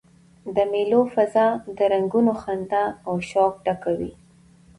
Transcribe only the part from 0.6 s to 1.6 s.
مېلو فضا